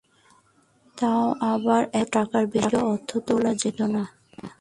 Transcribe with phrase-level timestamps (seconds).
[0.97, 4.03] তাও আবার এক শত টাকার বেশি অর্থ তোলা যেত না।